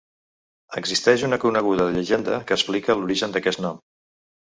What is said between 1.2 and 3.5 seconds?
una coneguda llegenda que explica l'origen